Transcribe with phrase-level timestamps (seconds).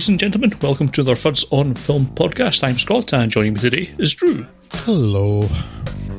[0.00, 0.54] Ladies and gentlemen.
[0.62, 2.64] Welcome to the Fuds on Film podcast.
[2.64, 4.46] I'm Scott, and joining me today is Drew.
[4.72, 5.46] Hello.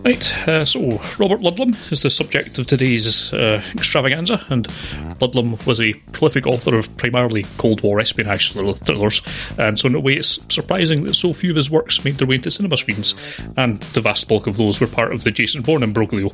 [0.03, 4.67] Right, uh, so Robert Ludlum is the subject of today's uh, extravaganza, and
[5.19, 9.21] Ludlum was a prolific author of primarily Cold War espionage thrillers,
[9.59, 12.27] and so in a way it's surprising that so few of his works made their
[12.27, 13.13] way into cinema screens,
[13.57, 16.31] and the vast bulk of those were part of the Jason Bourne imbroglio.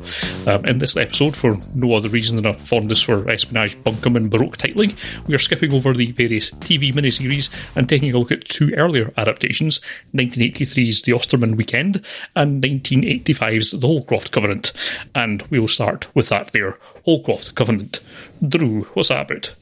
[0.47, 4.31] Um, in this episode, for no other reason than a fondness for espionage bunkum and
[4.31, 4.95] Baroque titling,
[5.27, 9.11] we are skipping over the various TV miniseries and taking a look at two earlier
[9.17, 9.81] adaptations
[10.15, 11.97] 1983's The Osterman Weekend
[12.33, 14.71] and 1985 the Holcroft Covenant,
[15.15, 17.99] and we'll start with that there Holcroft Covenant.
[18.47, 19.55] Drew, what's that about?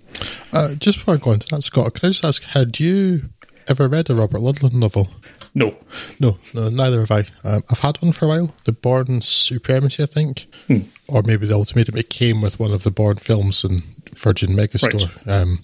[0.51, 3.29] Uh, just before I go into that, Scott, can I just ask, had you
[3.67, 5.09] ever read a Robert Ludlum novel?
[5.53, 5.75] No.
[6.19, 7.25] No, no, neither have I.
[7.43, 10.47] Um, I've had one for a while, The Bourne Supremacy, I think.
[10.67, 10.79] Hmm.
[11.07, 11.97] Or maybe the Ultimatum.
[11.97, 15.15] It came with one of the Bourne films in Virgin Megastore.
[15.25, 15.33] Right.
[15.33, 15.63] Um,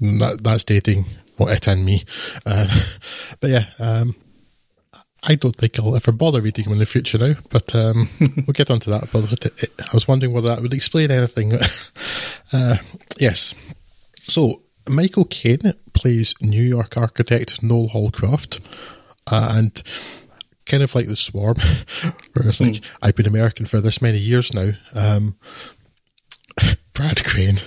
[0.00, 1.06] that, that's dating
[1.38, 2.04] well, it and me.
[2.44, 2.66] Uh,
[3.40, 4.16] but yeah, um,
[5.22, 8.54] I don't think I'll ever bother reading them in the future now, but um, we'll
[8.54, 9.10] get onto that.
[9.12, 11.54] But I was wondering whether that would explain anything.
[12.52, 12.76] uh,
[13.18, 13.54] yes.
[14.16, 18.60] So, Michael Caine plays New York architect Noel Holcroft,
[19.26, 19.82] uh, and
[20.66, 21.56] kind of like the Swarm,
[22.32, 22.90] where it's like, mm.
[23.02, 24.72] I've been American for this many years now.
[24.94, 25.36] Um,
[26.92, 27.58] Brad Crane.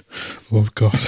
[0.51, 0.99] Oh, God.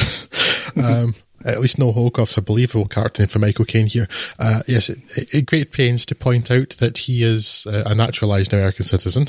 [0.76, 4.08] um, at least no a believable character for Michael Caine here.
[4.40, 5.00] Uh, yes, it,
[5.34, 9.28] it, great pains to point out that he is uh, a naturalised American citizen.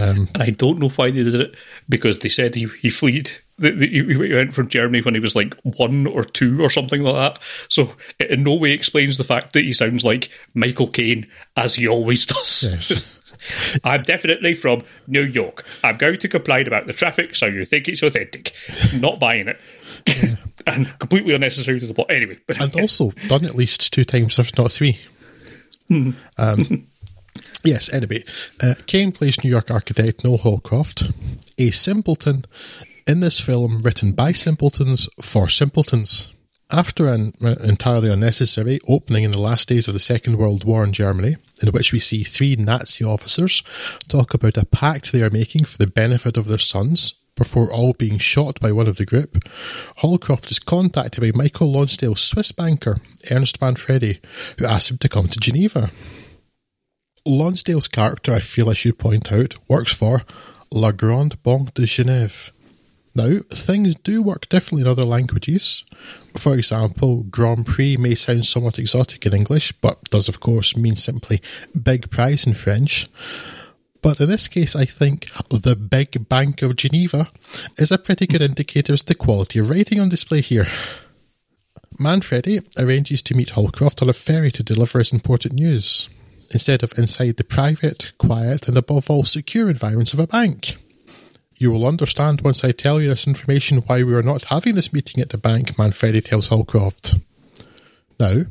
[0.00, 1.54] Um, I don't know why they did it
[1.88, 3.30] because they said he, he fled.
[3.60, 7.42] He went from Germany when he was like one or two or something like that.
[7.68, 11.76] So it in no way explains the fact that he sounds like Michael Caine as
[11.76, 12.64] he always does.
[12.64, 13.20] Yes.
[13.84, 15.64] I'm definitely from New York.
[15.82, 18.52] I'm going to complain about the traffic, so you think it's authentic.
[18.98, 19.58] Not buying it.
[20.66, 22.10] And completely unnecessary to the plot.
[22.10, 24.98] Anyway, but and also done at least two times, if not three.
[25.88, 26.12] Hmm.
[26.38, 26.86] Um,
[27.64, 27.92] yes.
[27.92, 28.24] Anyway,
[28.62, 31.10] uh, Caine plays New York architect Noel Holcroft,
[31.58, 32.46] a simpleton
[33.06, 36.32] in this film written by simpletons for simpletons.
[36.72, 40.94] After an entirely unnecessary opening in the last days of the Second World War in
[40.94, 43.62] Germany, in which we see three Nazi officers
[44.08, 47.92] talk about a pact they are making for the benefit of their sons, before all
[47.92, 49.38] being shot by one of the group,
[49.98, 52.98] Holcroft is contacted by Michael Lonsdale's Swiss banker,
[53.30, 54.20] Ernest Manfredi,
[54.58, 55.90] who asks him to come to Geneva.
[57.26, 60.22] Lonsdale's character, I feel I should point out, works for
[60.70, 62.50] La Grande Banque de Genève.
[63.14, 65.84] Now, things do work differently in other languages.
[66.36, 70.96] For example, Grand Prix may sound somewhat exotic in English, but does of course mean
[70.96, 71.40] simply
[71.80, 73.06] big prize in French.
[74.04, 77.30] But in this case, I think the Big Bank of Geneva
[77.78, 80.66] is a pretty good indicator as to the quality of writing on display here.
[81.98, 86.10] Manfredi arranges to meet Holcroft on a ferry to deliver his important news,
[86.50, 90.74] instead of inside the private, quiet, and above all secure environments of a bank.
[91.56, 94.92] You will understand once I tell you this information why we are not having this
[94.92, 97.14] meeting at the bank, Manfredi tells Holcroft.
[98.20, 98.42] Now,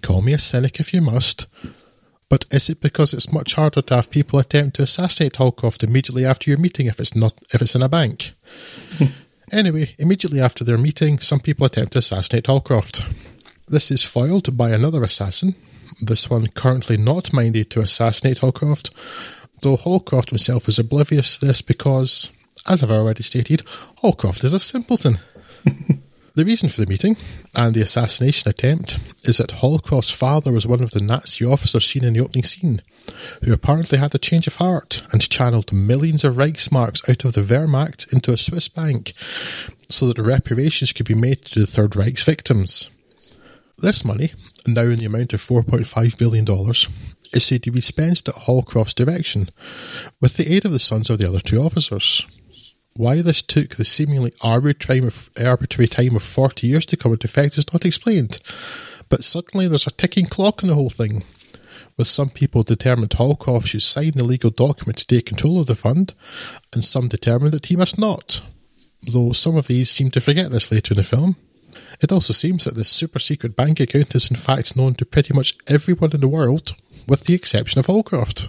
[0.00, 1.46] call me a cynic if you must,
[2.32, 6.24] but is it because it's much harder to have people attempt to assassinate Holcroft immediately
[6.24, 8.32] after your meeting if it's not if it's in a bank?
[9.52, 13.06] anyway, immediately after their meeting, some people attempt to assassinate Holcroft.
[13.68, 15.56] This is foiled by another assassin,
[16.00, 18.92] this one currently not minded to assassinate Holcroft,
[19.60, 22.30] though Holcroft himself is oblivious to this because,
[22.66, 23.62] as I've already stated,
[23.96, 25.18] Holcroft is a simpleton.
[26.34, 27.18] The reason for the meeting
[27.54, 32.04] and the assassination attempt is that Holcroft's father was one of the Nazi officers seen
[32.04, 32.80] in the opening scene,
[33.44, 37.42] who apparently had a change of heart and channeled millions of Reichsmarks out of the
[37.42, 39.12] Wehrmacht into a Swiss bank
[39.90, 42.88] so that reparations could be made to the Third Reich's victims.
[43.76, 44.32] This money,
[44.66, 46.46] now in the amount of $4.5 billion,
[47.34, 49.50] is said to be spent at Holcroft's direction,
[50.18, 52.26] with the aid of the sons of the other two officers.
[52.94, 57.72] Why this took the seemingly arbitrary time of 40 years to come into effect is
[57.72, 58.38] not explained.
[59.08, 61.24] But suddenly there's a ticking clock in the whole thing,
[61.96, 65.74] with some people determined Holcroft should sign the legal document to take control of the
[65.74, 66.14] fund,
[66.72, 68.40] and some determined that he must not,
[69.10, 71.36] though some of these seem to forget this later in the film.
[72.00, 75.34] It also seems that this super secret bank account is in fact known to pretty
[75.34, 76.74] much everyone in the world,
[77.06, 78.48] with the exception of Holcroft.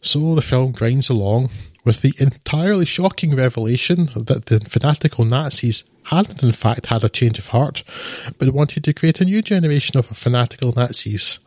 [0.00, 1.50] So the film grinds along,
[1.84, 7.38] with the entirely shocking revelation that the fanatical Nazis hadn't in fact had a change
[7.38, 7.82] of heart,
[8.38, 11.38] but wanted to create a new generation of fanatical Nazis,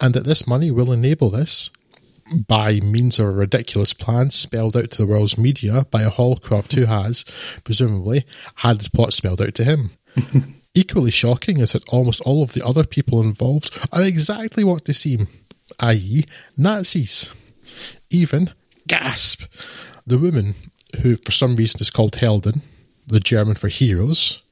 [0.00, 1.70] and that this money will enable this
[2.48, 6.72] by means of a ridiculous plan spelled out to the world's media by a Holcroft
[6.72, 7.24] who has,
[7.64, 8.24] presumably,
[8.56, 9.92] had the plot spelled out to him.
[10.74, 14.92] Equally shocking is that almost all of the other people involved are exactly what they
[14.92, 15.28] seem,
[15.80, 16.24] i.e.,
[16.56, 17.32] Nazis.
[18.10, 18.52] Even,
[18.86, 19.42] gasp,
[20.06, 20.54] the woman,
[21.00, 22.62] who for some reason is called Helden,
[23.06, 24.42] the German for heroes.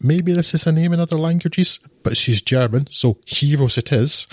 [0.00, 4.26] Maybe this is a name in other languages, but she's German, so heroes it is.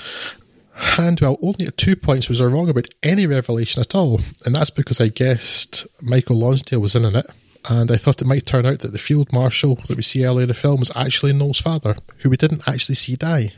[0.98, 4.56] And well, only at two points was I wrong about any revelation at all, and
[4.56, 7.26] that's because I guessed Michael Lonsdale was in it,
[7.70, 10.44] and I thought it might turn out that the field marshal that we see earlier
[10.44, 13.52] in the film was actually Noel's father, who we didn't actually see die.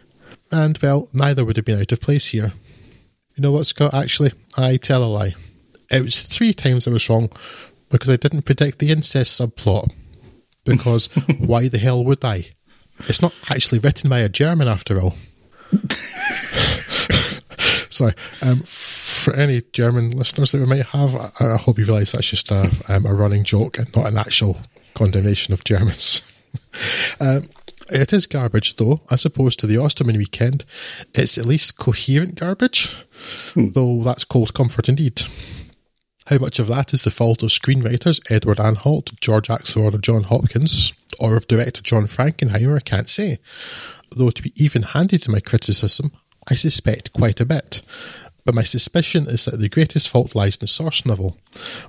[0.52, 2.54] And well, neither would have been out of place here.
[3.36, 3.94] You know what, Scott?
[3.94, 5.36] Actually, I tell a lie.
[5.92, 7.30] It was three times I was wrong
[7.90, 9.92] because I didn't predict the incest subplot.
[10.64, 11.08] Because
[11.40, 12.52] why the hell would I?
[13.08, 15.16] It's not actually written by a German after all.
[17.90, 18.14] Sorry.
[18.42, 22.30] Um, for any German listeners that we might have, I, I hope you realise that's
[22.30, 24.58] just a, um, a running joke and not an actual
[24.94, 26.44] condemnation of Germans.
[27.20, 27.50] um,
[27.90, 30.64] it is garbage, though, as opposed to the Osterman weekend.
[31.14, 32.96] It's at least coherent garbage,
[33.54, 33.68] hmm.
[33.68, 35.22] though that's cold comfort indeed.
[36.32, 40.24] How much of that is the fault of screenwriters Edward Anhalt, George Axelrod, or John
[40.24, 43.40] Hopkins, or of director John Frankenheimer, I can't say.
[44.16, 46.14] Though to be even handed to my criticism,
[46.50, 47.82] I suspect quite a bit.
[48.46, 51.38] But my suspicion is that the greatest fault lies in the source novel.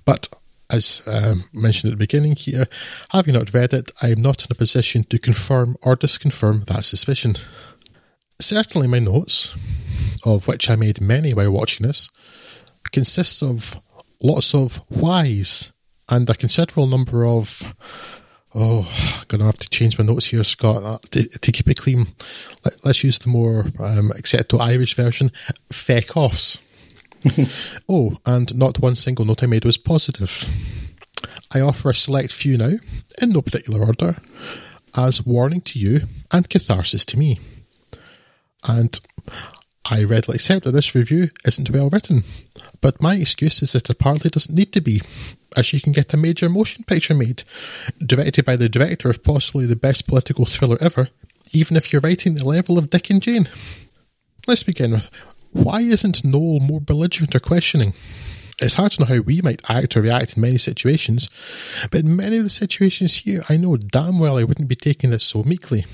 [0.04, 0.28] But
[0.68, 2.66] as um, mentioned at the beginning here,
[3.10, 6.84] having not read it, I am not in a position to confirm or disconfirm that
[6.84, 7.36] suspicion.
[8.40, 9.54] Certainly, my notes,
[10.26, 12.08] of which I made many while watching this,
[12.90, 13.80] consists of
[14.22, 15.72] lots of whys
[16.08, 17.74] and a considerable number of
[18.54, 18.80] Oh,
[19.18, 21.78] I'm going to have to change my notes here, Scott, uh, to, to keep it
[21.78, 22.08] clean.
[22.64, 25.30] Let, us use the more um, acceptable Irish version
[25.72, 26.58] feck offs.
[27.88, 30.50] oh, and not one single note I made was positive.
[31.50, 32.72] I offer a select few now,
[33.22, 34.18] in no particular order,
[34.94, 37.40] as warning to you and catharsis to me.
[38.68, 39.00] And
[39.84, 42.24] I readily accept that this review isn't well written,
[42.80, 45.02] but my excuse is that it apparently doesn't need to be
[45.56, 47.44] as you can get a major motion picture made,
[47.98, 51.08] directed by the director of possibly the best political thriller ever,
[51.52, 53.48] even if you're writing the level of Dick and Jane.
[54.46, 55.10] Let's begin with
[55.52, 57.92] why isn't Noel more belligerent or questioning?
[58.60, 61.28] It's hard to know how we might act or react in many situations,
[61.90, 65.10] but in many of the situations here, I know damn well I wouldn't be taking
[65.10, 65.84] this so meekly.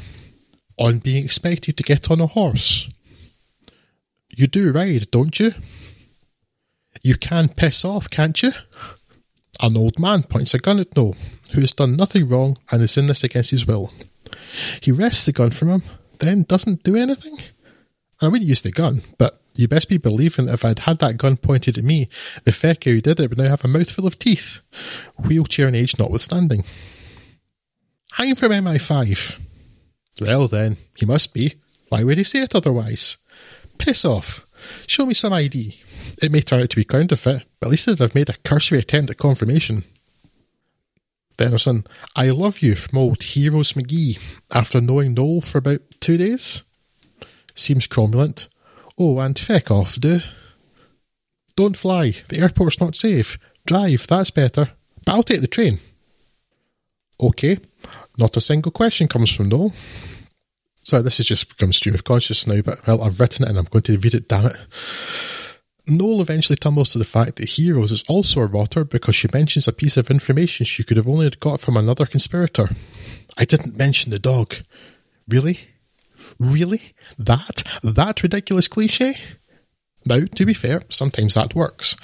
[0.79, 2.89] On being expected to get on a horse.
[4.39, 5.53] You do ride, don't you?
[7.03, 8.53] You can piss off, can't you?
[9.61, 11.17] An old man points a gun at Noel,
[11.51, 13.93] who has done nothing wrong and is in this against his will.
[14.81, 15.83] He wrests the gun from him,
[16.21, 17.37] then doesn't do anything.
[18.21, 21.17] I wouldn't use the gun, but you best be believing that if I'd had that
[21.17, 22.07] gun pointed at me,
[22.45, 24.61] the fecker who did it would now have a mouthful of teeth,
[25.17, 26.63] wheelchair and age notwithstanding.
[28.13, 29.41] Hang from MI5.
[30.21, 31.55] Well then, he must be.
[31.89, 33.17] Why would he say it otherwise?
[33.79, 34.45] Piss off.
[34.87, 35.81] Show me some ID.
[36.21, 39.11] It may turn out to be counterfeit, but at least they've made a cursory attempt
[39.11, 39.85] at confirmation.
[41.37, 41.85] Denison,
[42.17, 44.19] I love you from old Heroes McGee
[44.53, 46.65] after knowing Noel for about two days.
[47.55, 48.49] Seems cromulent.
[48.99, 50.21] Oh, and feck off, do.
[51.55, 52.15] Don't fly.
[52.29, 53.39] The airport's not safe.
[53.67, 54.71] Drive, that's better.
[55.05, 55.79] But I'll take the train.
[57.21, 57.59] Okay.
[58.17, 59.73] Not a single question comes from Noel.
[60.89, 63.59] So this has just become stream of consciousness now, but well, I've written it and
[63.59, 64.57] I'm going to read it, damn it.
[65.87, 69.69] Noel eventually tumbles to the fact that Heroes is also a rotter because she mentions
[69.69, 72.71] a piece of information she could have only got from another conspirator.
[73.37, 74.55] I didn't mention the dog.
[75.29, 75.59] Really?
[76.39, 76.95] Really?
[77.19, 77.65] That?
[77.83, 79.19] That ridiculous cliche?
[80.07, 81.97] Now, to be fair, sometimes that works.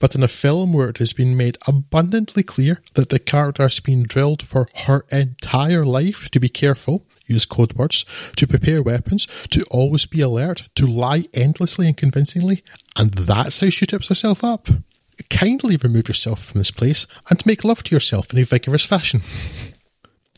[0.00, 3.78] But in a film where it has been made abundantly clear that the character has
[3.78, 8.04] been drilled for her entire life to be careful, use code words,
[8.36, 12.62] to prepare weapons, to always be alert, to lie endlessly and convincingly,
[12.96, 14.68] and that's how she tips herself up.
[15.30, 19.22] Kindly remove yourself from this place and make love to yourself in a vigorous fashion.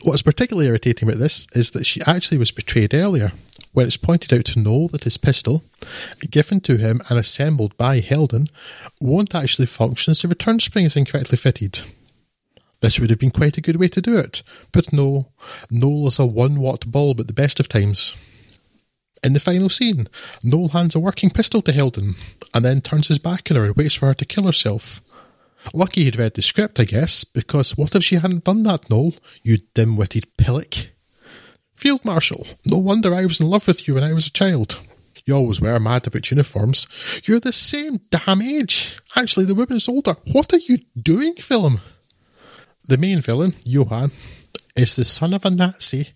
[0.02, 3.32] What's particularly irritating about this is that she actually was betrayed earlier,
[3.72, 5.62] when it's pointed out to Noel that his pistol,
[6.30, 8.48] given to him and assembled by Helden,
[9.00, 11.80] won't actually function as the return spring is incorrectly fitted.
[12.80, 14.42] This would have been quite a good way to do it,
[14.72, 15.32] but no,
[15.70, 18.14] Noel is a one watt bulb at the best of times.
[19.24, 20.08] In the final scene,
[20.42, 22.14] Noel hands a working pistol to Helden,
[22.54, 25.00] and then turns his back on her and waits for her to kill herself.
[25.72, 29.14] Lucky he'd read the script, I guess, because what if she hadn't done that, Noel,
[29.42, 30.74] you dim-witted pillock?
[31.74, 34.80] Field Marshal, no wonder I was in love with you when I was a child.
[35.24, 36.86] You always were mad about uniforms.
[37.24, 38.98] You're the same damn age.
[39.16, 40.14] Actually, the woman's older.
[40.32, 41.80] What are you doing, film?
[42.88, 44.12] The main villain, Johann,
[44.76, 46.08] is the son of a Nazi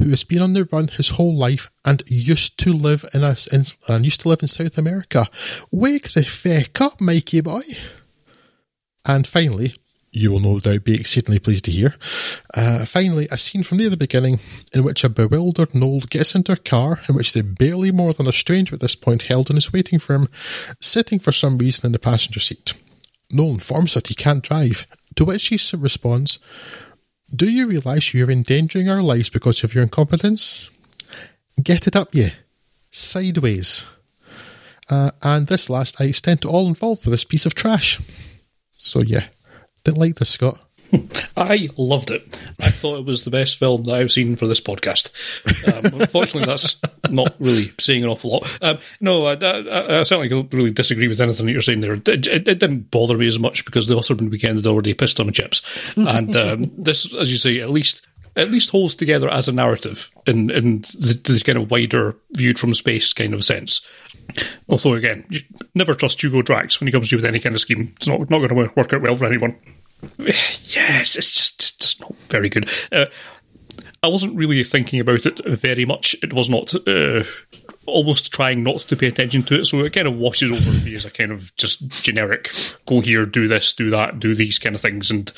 [0.00, 3.64] who has been on the run his whole life and used to live in in,
[3.88, 5.26] and used to live in South America.
[5.70, 7.62] Wake the feck up, Mikey boy.
[9.04, 9.74] And finally,
[10.12, 11.96] you will no doubt be exceedingly pleased to hear.
[12.54, 14.38] Uh, finally, a scene from near the beginning
[14.72, 18.28] in which a bewildered Noel gets into a car in which they barely more than
[18.28, 20.28] a stranger at this point held and is waiting for him,
[20.80, 22.74] sitting for some reason in the passenger seat.
[23.30, 26.38] Noel informs that he can't drive, to which she responds,
[27.34, 30.70] Do you realise you're endangering our lives because of your incompetence?
[31.62, 32.30] Get it up, you.
[32.90, 33.86] Sideways.
[34.90, 38.00] Uh, and this last I extend to all involved with this piece of trash.
[38.76, 39.28] So, yeah,
[39.84, 40.63] didn't like this, Scott.
[41.36, 42.38] I loved it.
[42.60, 45.10] I thought it was the best film that I've seen for this podcast.
[45.68, 48.58] Um, unfortunately, that's not really saying an awful lot.
[48.62, 51.94] Um, no, I, I, I, certainly don't really disagree with anything that you're saying there.
[51.94, 55.20] It, it, it, didn't bother me as much because the Osterman weekend had already pissed
[55.20, 55.62] on the chips,
[55.96, 60.10] and um, this, as you say, at least at least holds together as a narrative
[60.26, 63.86] in in the, the kind of wider viewed from space kind of sense.
[64.68, 65.26] Although again,
[65.74, 67.92] never trust Hugo Drax when he comes to you with any kind of scheme.
[67.96, 69.56] It's not not going to work out well for anyone.
[70.18, 72.68] Yes, it's just just, just not very good.
[72.90, 73.06] Uh,
[74.02, 76.14] I wasn't really thinking about it very much.
[76.22, 77.24] It was not uh,
[77.86, 80.94] almost trying not to pay attention to it, so it kind of washes over me
[80.94, 82.50] as a kind of just generic
[82.86, 85.32] go here, do this, do that, do these kind of things, and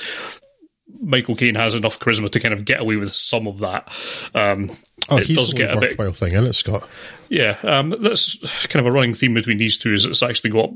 [1.00, 3.94] Michael Caine has enough charisma to kind of get away with some of that.
[4.34, 4.70] Um,
[5.10, 6.88] oh, it does get a worthwhile bit, thing, isn't it, Scott?
[7.28, 8.36] Yeah, um, that's
[8.68, 9.92] kind of a running theme between these two.
[9.92, 10.70] Is it's actually got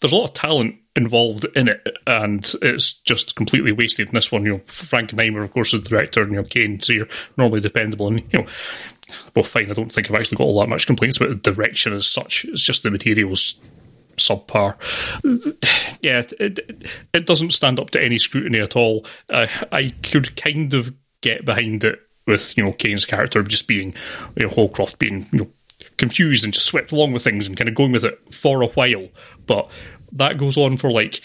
[0.00, 4.30] there's a lot of talent involved in it, and it's just completely wasted in this
[4.30, 4.44] one.
[4.44, 7.60] You know, Frankenheimer, of course, is the director, and you know, Caine, so you're normally
[7.60, 8.46] dependable, and you know,
[9.32, 9.70] both fine.
[9.70, 12.44] I don't think I've actually got all that much complaints about the direction as such.
[12.44, 13.60] It's just the materials
[14.16, 14.76] subpar.
[16.02, 19.06] Yeah, it, it doesn't stand up to any scrutiny at all.
[19.30, 23.94] Uh, I could kind of get behind it with you know Caine's character just being
[24.36, 25.50] you know Holcroft being you know
[25.96, 28.68] confused and just swept along with things and kind of going with it for a
[28.68, 29.08] while.
[29.46, 29.70] But
[30.12, 31.20] that goes on for like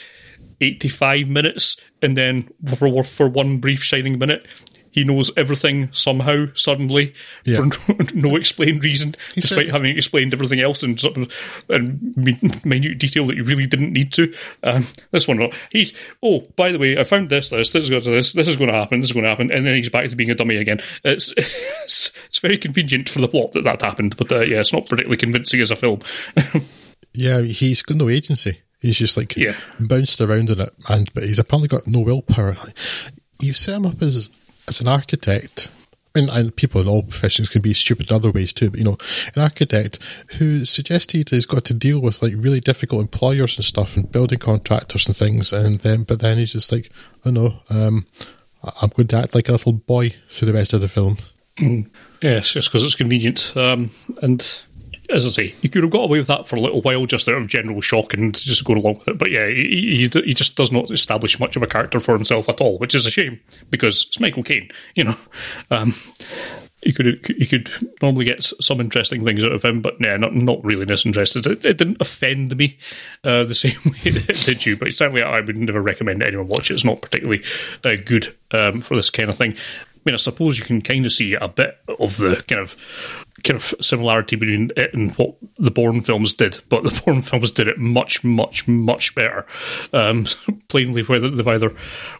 [0.61, 4.47] 85 minutes, and then for, for one brief shining minute,
[4.91, 7.13] he knows everything somehow suddenly
[7.45, 7.57] yeah.
[7.57, 11.31] for no, no, explained reason, he despite said, having explained everything else in sort of
[11.69, 12.13] in
[12.65, 14.33] minute detail that you really didn't need to.
[14.63, 15.93] Um, this one, he's
[16.23, 18.55] oh, by the way, I found this, this, this is going to this, this is
[18.55, 20.35] going to happen, this is going to happen, and then he's back to being a
[20.35, 20.79] dummy again.
[21.03, 24.73] It's it's, it's very convenient for the plot that that happened, but uh, yeah, it's
[24.73, 25.99] not particularly convincing as a film.
[27.13, 28.61] yeah, he's got no agency.
[28.79, 29.55] He's just like yeah.
[29.79, 32.57] bounced around in it, and but he's apparently got no willpower.
[33.41, 34.29] You set him up as
[34.69, 35.69] as an architect,
[36.19, 38.85] mean, and people in all professions can be stupid in other ways too, but you
[38.85, 38.97] know,
[39.35, 39.99] an architect
[40.37, 44.39] who suggested he's got to deal with like really difficult employers and stuff and building
[44.39, 46.89] contractors and things, and then but then he's just like,
[47.25, 48.05] oh no, um,
[48.81, 51.17] I'm going to act like a little boy through the rest of the film.
[51.57, 51.89] Mm.
[52.21, 54.61] Yes, just because it's convenient, um, and
[55.11, 57.27] as I say, he could have got away with that for a little while, just
[57.27, 59.17] out of general shock and just going along with it.
[59.17, 62.47] But yeah, he, he, he just does not establish much of a character for himself
[62.49, 63.39] at all, which is a shame
[63.69, 64.69] because it's Michael Caine.
[64.95, 65.15] You know,
[65.71, 65.95] um,
[66.83, 67.69] you could you could
[68.01, 71.45] normally get some interesting things out of him, but yeah, not not really disinterested.
[71.45, 72.77] It, it didn't offend me
[73.23, 76.71] uh, the same way it did you, but certainly I would never recommend anyone watch
[76.71, 76.75] it.
[76.75, 77.43] It's not particularly
[77.83, 79.53] uh, good um, for this kind of thing.
[79.53, 83.25] I mean, I suppose you can kind of see a bit of the kind of
[83.43, 87.51] kind of similarity between it and what the Bourne films did, but the Bourne films
[87.51, 89.45] did it much, much, much better.
[89.93, 90.25] Um,
[90.67, 91.73] plainly, whether they've either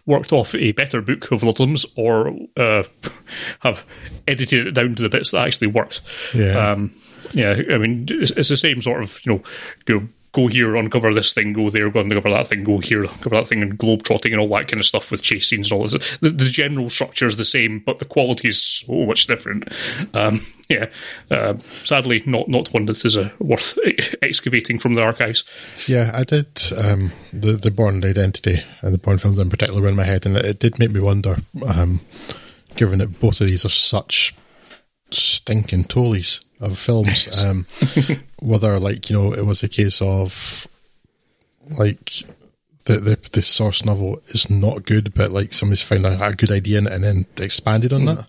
[0.05, 2.83] worked off a better book of Ludlum's or uh,
[3.59, 3.85] have
[4.27, 6.01] edited it down to the bits that actually worked.
[6.33, 6.71] Yeah.
[6.71, 6.93] Um,
[7.33, 9.43] yeah, I mean, it's, it's, the same sort of, you know,
[9.85, 10.07] go
[10.39, 13.47] go here, uncover this thing, go there, go uncover that thing, go here, uncover that
[13.47, 15.87] thing, and globe trotting and all that kind of stuff with chase scenes and all
[15.87, 16.17] this.
[16.17, 19.67] The, the general structure is the same, but the quality is so much different.
[20.13, 20.87] Um, yeah,
[21.31, 23.77] uh, sadly, not not one that is uh, worth
[24.21, 25.43] excavating from the archives.
[25.87, 29.89] Yeah, I did um, the the Bourne Identity and the Bourne films in particular were
[29.89, 32.01] in my head, and it, did make me wonder, um,
[32.75, 34.35] given that both of these are such
[35.11, 37.27] stinking tollies of films.
[37.45, 37.65] Um,
[38.41, 40.67] whether like you know it was a case of
[41.77, 42.23] like
[42.85, 46.51] the, the the source novel is not good, but like somebody's found a, a good
[46.51, 48.15] idea in it and then expanded on mm.
[48.15, 48.25] that.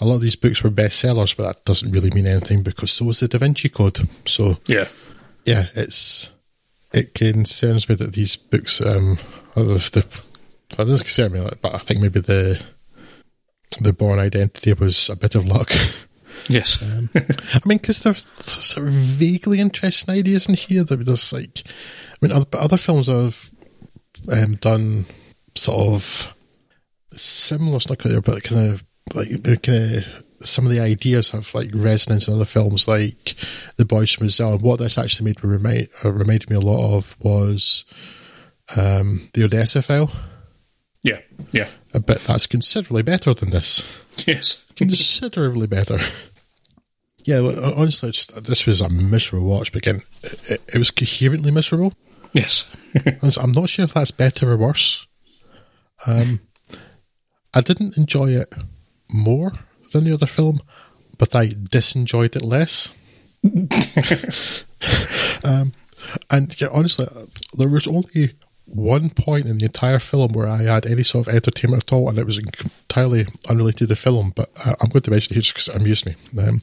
[0.00, 3.06] A lot of these books were bestsellers, but that doesn't really mean anything because so
[3.06, 4.08] was the Da Vinci Code.
[4.26, 4.88] So yeah,
[5.44, 6.32] yeah, it's
[6.92, 9.18] it concerns me that these books um
[9.54, 12.60] the, the doesn't concern me, but I think maybe the
[13.80, 15.70] the Bourne Identity was a bit of luck.
[16.48, 16.82] Yes.
[16.82, 20.84] Um, I mean, because there's sort of vaguely interesting ideas in here.
[20.84, 23.50] There's like, I mean, other, other films have
[24.32, 25.06] um, done
[25.54, 26.34] sort of
[27.12, 28.84] similar, not clear, but kind of
[29.14, 29.28] like
[29.62, 33.34] kind of some of the ideas have like resonance in other films, like
[33.76, 34.54] The Boys from Brazil.
[34.54, 37.84] And what this actually made me remind uh, reminded me a lot of was
[38.76, 40.12] um, the Odessa file.
[41.02, 41.20] Yeah,
[41.52, 43.86] yeah, but that's considerably better than this.
[44.26, 46.00] Yes, considerably better.
[47.26, 51.92] Yeah, honestly, just, this was a miserable watch, but again, it, it was coherently miserable.
[52.32, 52.70] Yes,
[53.40, 55.08] I'm not sure if that's better or worse.
[56.06, 56.38] Um,
[57.52, 58.54] I didn't enjoy it
[59.12, 59.52] more
[59.92, 60.60] than the other film,
[61.18, 62.92] but I disenjoyed it less.
[65.44, 65.72] um,
[66.30, 67.08] and yeah, honestly,
[67.58, 68.34] there was only
[68.66, 72.08] one point in the entire film where I had any sort of entertainment at all,
[72.08, 74.32] and it was entirely unrelated to the film.
[74.34, 76.16] But uh, I'm going to mention it here just because it amused me.
[76.38, 76.62] Um,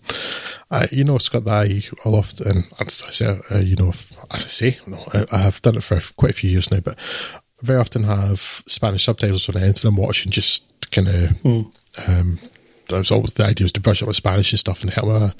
[0.70, 4.18] I, you know, Scott, that I will often, as I say, uh, you know, as
[4.32, 6.98] I say, no, I, I, have done it for quite a few years now, but
[7.62, 11.16] very often have Spanish subtitles when I enter them watch and just kind of.
[11.42, 11.74] Mm.
[12.08, 12.40] Um,
[12.90, 15.08] that was always the idea was to brush up my Spanish and stuff and help
[15.08, 15.32] my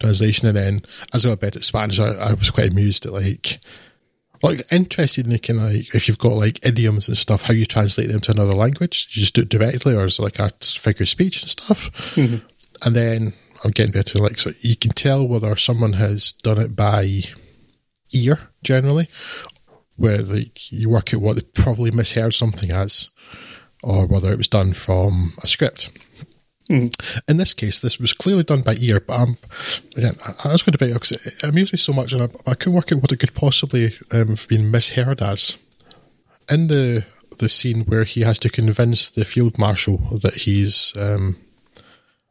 [0.00, 0.48] translation.
[0.48, 0.82] And then
[1.14, 3.58] as I got better at Spanish, I, I was quite amused at like
[4.44, 7.54] like interested in the kind of like if you've got like idioms and stuff, how
[7.54, 9.08] you translate them to another language.
[9.10, 11.90] You just do it directly, or is it like a figure of speech and stuff?
[12.14, 12.46] Mm-hmm.
[12.84, 13.32] And then
[13.64, 14.18] I'm getting better.
[14.18, 17.22] Like so, you can tell whether someone has done it by
[18.12, 19.08] ear generally,
[19.96, 23.10] where like you work out what they probably misheard something as,
[23.82, 25.90] or whether it was done from a script.
[26.70, 27.22] Mm.
[27.28, 29.36] In this case, this was clearly done by ear, but I'm,
[29.96, 32.28] again, I, was going to debate because it, it amused me so much, and I,
[32.50, 35.58] I couldn't work out what it could possibly um, have been misheard as.
[36.48, 37.04] In the
[37.38, 41.36] the scene where he has to convince the field marshal that he's um,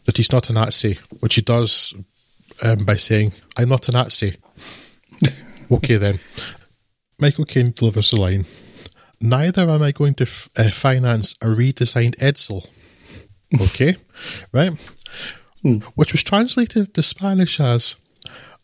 [0.05, 1.93] that he's not a Nazi, which he does
[2.63, 4.37] um, by saying, "I'm not a Nazi."
[5.71, 6.19] okay, then
[7.19, 8.45] Michael Caine delivers the line.
[9.21, 12.69] Neither am I going to f- uh, finance a redesigned Edsel.
[13.61, 13.97] Okay,
[14.51, 14.71] right?
[15.63, 15.83] Mm.
[15.95, 17.95] Which was translated to Spanish as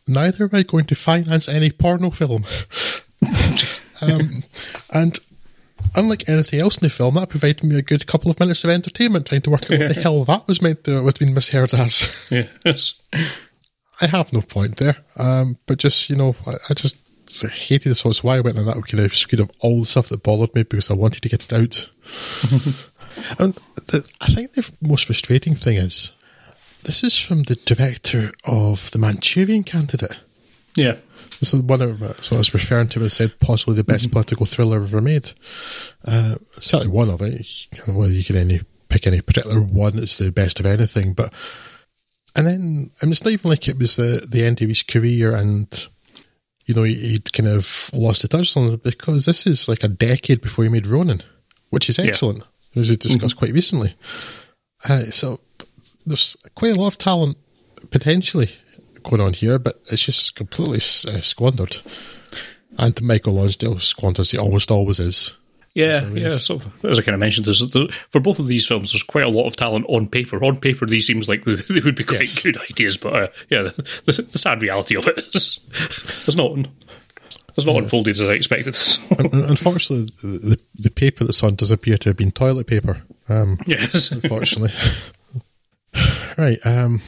[0.09, 2.43] Neither am I going to finance any porno film.
[4.01, 4.43] um,
[4.91, 5.19] and
[5.95, 8.71] unlike anything else in the film, that provided me a good couple of minutes of
[8.71, 11.75] entertainment trying to work out what the hell that was meant to have been misheard
[11.75, 12.27] as.
[12.65, 13.03] Yes.
[14.01, 14.97] I have no point there.
[15.17, 16.97] Um, but just, you know, I, I just
[17.43, 17.99] I hated this.
[17.99, 20.55] So why I went on that kind of screwed up all the stuff that bothered
[20.55, 21.89] me because I wanted to get it out.
[23.37, 23.53] And
[23.87, 26.11] the, I think the most frustrating thing is
[26.83, 30.17] this is from the director of The Manchurian Candidate.
[30.75, 30.97] Yeah.
[31.39, 34.05] This is one of so I was referring to when I said possibly the best
[34.05, 34.13] mm-hmm.
[34.13, 35.31] political thriller ever made.
[36.05, 37.47] Uh, certainly one of it.
[37.85, 41.33] Whether you can any pick any particular one that's the best of anything, but
[42.35, 44.83] and then I mean, it's not even like it was the the end of his
[44.83, 45.87] career and
[46.65, 49.87] you know he'd kind of lost the touch on it because this is like a
[49.87, 51.23] decade before he made Ronin,
[51.69, 52.43] which is excellent.
[52.75, 53.39] As we discussed mm-hmm.
[53.39, 53.95] quite recently.
[54.87, 55.39] Uh, so
[56.05, 57.37] there's quite a lot of talent
[57.89, 58.51] potentially
[59.03, 61.77] going on here, but it's just completely uh, squandered.
[62.77, 65.35] And Michael Lonsdale squanders, he almost always is.
[65.73, 66.31] Yeah, yeah.
[66.31, 69.23] So as I kind of mentioned, there's, there, for both of these films, there's quite
[69.23, 70.43] a lot of talent on paper.
[70.43, 72.41] On paper, these seems like they, they would be quite yes.
[72.41, 73.71] good ideas, but uh, yeah, the,
[74.05, 75.59] the, the, sad reality of it is
[76.25, 76.67] there's not
[77.55, 78.77] it's not unfolded as I expected.
[79.33, 83.03] Unfortunately, the, the paper that's on does appear to have been toilet paper.
[83.27, 84.11] Um, yes.
[84.23, 84.71] unfortunately.
[86.37, 86.57] right.
[86.65, 87.01] Um,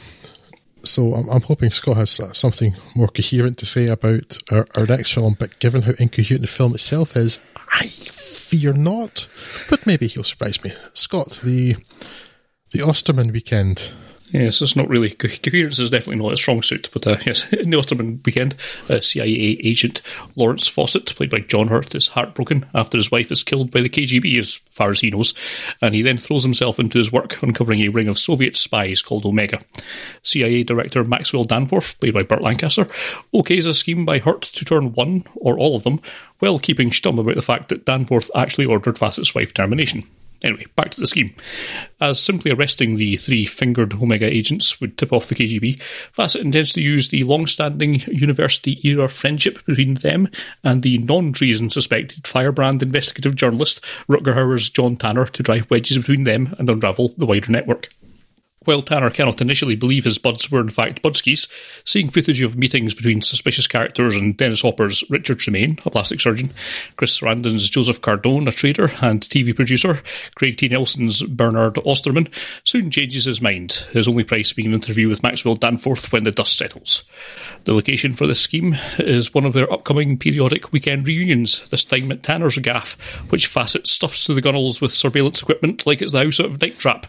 [0.84, 5.12] so I'm, I'm, hoping Scott has something more coherent to say about our, our, next
[5.12, 7.38] film, but given how incoherent the film itself is,
[7.72, 9.28] I fear not.
[9.70, 10.72] But maybe he'll surprise me.
[10.92, 11.76] Scott, the
[12.72, 13.92] the Osterman weekend
[14.32, 17.68] Yes, it's not really coherence is definitely not a strong suit, but uh, yes, in
[17.68, 18.56] the Osterman weekend,
[18.88, 20.00] uh, CIA agent
[20.36, 23.90] Lawrence Fawcett, played by John Hurt, is heartbroken after his wife is killed by the
[23.90, 25.34] KGB, as far as he knows,
[25.82, 29.26] and he then throws himself into his work, uncovering a ring of Soviet spies called
[29.26, 29.60] Omega.
[30.22, 32.86] CIA Director Maxwell Danforth, played by Burt Lancaster,
[33.34, 36.00] okays a scheme by Hurt to turn one or all of them,
[36.38, 40.04] while keeping stum about the fact that Danforth actually ordered Fawcett's wife termination.
[40.44, 41.34] Anyway, back to the scheme.
[42.00, 45.80] As simply arresting the three fingered Omega agents would tip off the KGB,
[46.12, 50.28] Fawcett intends to use the long standing university era friendship between them
[50.64, 55.98] and the non treason suspected firebrand investigative journalist Rutger Hauer's John Tanner to drive wedges
[55.98, 57.88] between them and unravel the wider network.
[58.64, 61.48] While Tanner cannot initially believe his buds were in fact Budskis,
[61.84, 66.52] seeing footage of meetings between suspicious characters and Dennis Hopper's Richard Tremaine, a plastic surgeon,
[66.96, 70.00] Chris Sarandon's Joseph Cardone, a trader and TV producer,
[70.34, 70.68] Craig T.
[70.68, 72.28] Nelson's Bernard Osterman,
[72.64, 76.30] soon changes his mind, his only price being an interview with Maxwell Danforth when the
[76.30, 77.04] dust settles.
[77.64, 82.12] The location for this scheme is one of their upcoming periodic weekend reunions, this time
[82.12, 82.94] at Tanner's Gaff,
[83.30, 86.78] which Fawcett stuffs to the gunnels with surveillance equipment like it's the house of Night
[86.78, 87.06] Trap.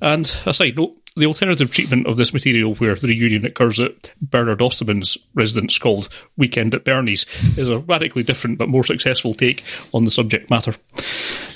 [0.00, 4.12] And a side note, the alternative treatment of this material, where the reunion occurs at
[4.20, 7.26] Bernard Osterman's residence called Weekend at Bernie's,
[7.58, 10.74] is a radically different but more successful take on the subject matter.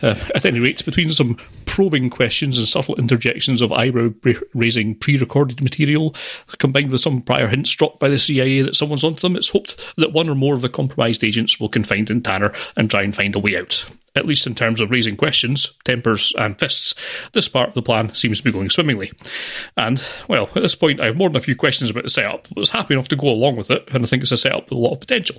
[0.02, 4.10] Uh, at any rate, between some probing questions and subtle interjections of eyebrow
[4.54, 6.14] raising pre recorded material,
[6.58, 9.94] combined with some prior hints dropped by the CIA that someone's onto them, it's hoped
[9.96, 13.16] that one or more of the compromised agents will confide in Tanner and try and
[13.16, 16.94] find a way out at least in terms of raising questions, tempers, and fists,
[17.32, 19.12] this part of the plan seems to be going swimmingly.
[19.76, 22.48] And, well, at this point, I have more than a few questions about the setup,
[22.48, 24.64] but was happy enough to go along with it, and I think it's a setup
[24.64, 25.36] with a lot of potential.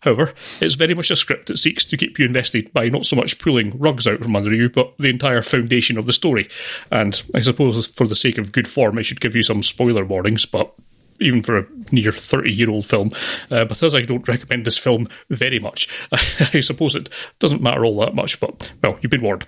[0.00, 3.16] However, it's very much a script that seeks to keep you invested by not so
[3.16, 6.48] much pulling rugs out from under you, but the entire foundation of the story.
[6.90, 10.04] And I suppose for the sake of good form, I should give you some spoiler
[10.04, 10.72] warnings, but
[11.20, 13.10] even for a near 30 year old film.
[13.50, 15.88] Uh, because I don't recommend this film very much,
[16.52, 19.46] I suppose it doesn't matter all that much, but, well, you've been warned.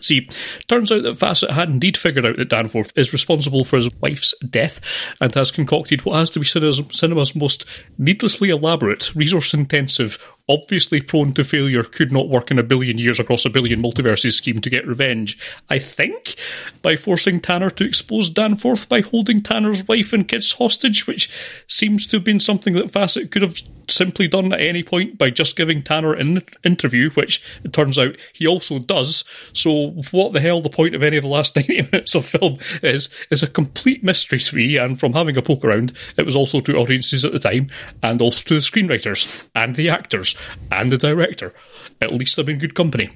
[0.00, 0.28] See,
[0.68, 4.34] turns out that Fawcett had indeed figured out that Danforth is responsible for his wife's
[4.38, 4.80] death
[5.20, 7.66] and has concocted what has to be cinema's most
[7.98, 13.20] needlessly elaborate, resource intensive, obviously prone to failure, could not work in a billion years
[13.20, 15.38] across a billion multiverses scheme to get revenge,
[15.70, 16.34] I think,
[16.82, 21.30] by forcing Tanner to expose Danforth by holding Tanner's wife and kids hostage, which
[21.68, 25.30] seems to have been something that Fawcett could have simply done at any point by
[25.30, 29.24] just giving Tanner an interview, which it turns out he also does.
[29.52, 32.58] So, what the hell the point of any of the last 90 minutes of film
[32.82, 34.76] is, is a complete mystery to me.
[34.76, 37.70] And from having a poke around, it was also to audiences at the time,
[38.02, 40.34] and also to the screenwriters, and the actors,
[40.70, 41.52] and the director.
[42.00, 43.10] At least I'm in good company.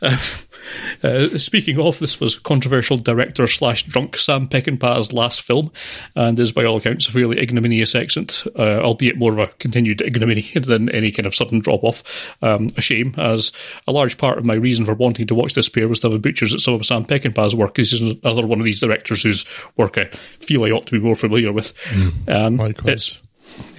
[0.00, 0.16] Uh,
[1.02, 5.72] uh, speaking of, this was controversial director slash drunk Sam Peckinpah's last film,
[6.14, 10.00] and is by all accounts a fairly ignominious exit, uh, albeit more of a continued
[10.02, 12.36] ignominy than any kind of sudden drop off.
[12.42, 13.52] Um, a shame, as
[13.86, 16.16] a large part of my reason for wanting to watch this pair was to have
[16.16, 17.76] a butchers at some of Sam Peckinpah's work.
[17.76, 19.44] He's another one of these directors whose
[19.76, 21.74] work I feel I ought to be more familiar with.
[21.86, 23.20] Mm, um, it's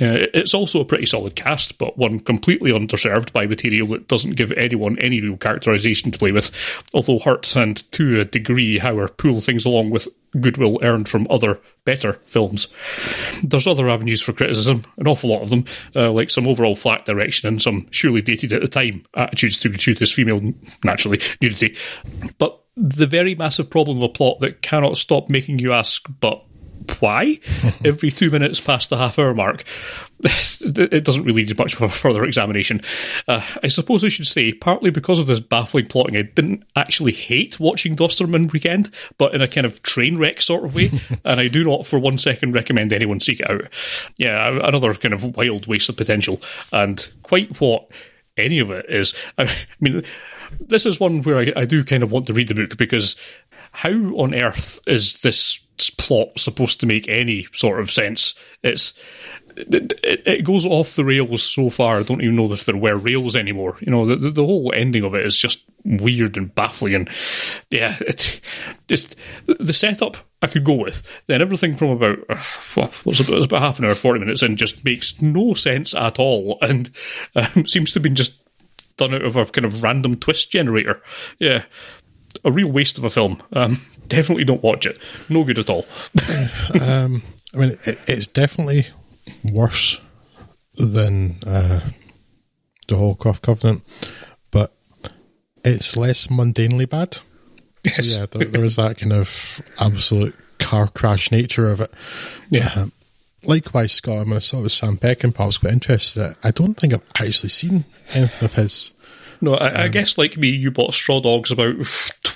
[0.01, 4.35] uh, it's also a pretty solid cast, but one completely underserved by material that doesn't
[4.35, 6.51] give anyone any real characterization to play with,
[6.93, 10.07] although hurt and to a degree, Hauer, pull things along with
[10.39, 12.67] goodwill earned from other better films.
[13.43, 15.65] There's other avenues for criticism, an awful lot of them,
[15.95, 19.69] uh, like some overall flat direction and some surely dated at the time attitudes to
[19.69, 21.75] gratuitous female, naturally, nudity.
[22.37, 26.43] But the very massive problem of a plot that cannot stop making you ask, but
[26.95, 27.39] why
[27.85, 29.63] every two minutes past the half hour mark.
[30.61, 32.81] It doesn't really need much of a further examination.
[33.29, 37.13] Uh, I suppose I should say, partly because of this baffling plotting, I didn't actually
[37.13, 40.91] hate watching the Osterman Weekend, but in a kind of train wreck sort of way,
[41.23, 43.69] and I do not for one second recommend anyone seek it out.
[44.17, 46.41] Yeah, another kind of wild waste of potential,
[46.73, 47.89] and quite what
[48.35, 49.13] any of it is.
[49.37, 49.49] I
[49.79, 50.03] mean,
[50.59, 53.15] this is one where I, I do kind of want to read the book because
[53.71, 58.33] how on earth is this plot supposed to make any sort of sense?
[58.63, 58.93] It's
[59.55, 61.97] it, it, goes off the rails so far.
[61.97, 63.77] I don't even know if there were rails anymore.
[63.81, 66.95] You know, the, the, whole ending of it is just weird and baffling.
[66.95, 67.09] And
[67.69, 68.39] yeah, it
[68.87, 69.15] just
[69.45, 71.03] the setup I could go with.
[71.27, 74.85] Then everything from about uh, what's it, about half an hour, forty minutes in, just
[74.85, 76.89] makes no sense at all, and
[77.35, 78.41] um, seems to have been just
[78.97, 81.01] done out of a kind of random twist generator.
[81.39, 81.63] Yeah,
[82.45, 83.41] a real waste of a film.
[83.53, 84.97] Um, definitely don't watch it.
[85.29, 85.85] No good at all.
[86.81, 88.87] um, I mean, it, it's definitely
[89.43, 90.01] worse
[90.75, 91.81] than uh,
[92.87, 93.83] the Holcroft Covenant,
[94.51, 94.73] but
[95.63, 97.19] it's less mundanely bad.
[97.85, 98.11] Yes.
[98.11, 101.91] So yeah, there, there is that kind of absolute car crash nature of it.
[102.49, 102.69] Yeah.
[102.75, 102.91] Um,
[103.43, 105.39] likewise, Scott, I, mean, I saw it with Sam Peckinpah.
[105.39, 106.35] I was quite interested.
[106.43, 108.91] I don't think I've actually seen anything of his.
[109.41, 111.75] No, I, um, I, guess like me, you bought Straw Dogs about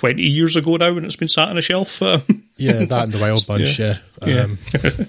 [0.04, 2.02] twenty years ago now, and it's been sat on a shelf.
[2.02, 2.22] Um,
[2.56, 3.78] yeah, that and the Wild Bunch.
[3.78, 4.42] Yeah, yeah.
[4.42, 4.58] Um,